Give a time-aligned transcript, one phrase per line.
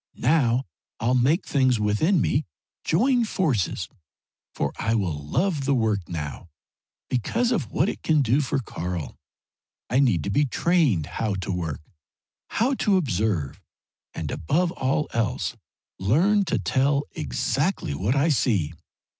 [0.15, 0.65] Now
[0.99, 2.47] I'll make things within me
[2.83, 3.87] join forces,
[4.55, 6.49] for I will love the work now,
[7.07, 9.15] because of what it can do for Karl.
[9.91, 11.81] I need to be trained how to work,
[12.47, 13.61] how to observe,
[14.15, 15.55] and above all else
[15.99, 18.73] learn to tell exactly what I see.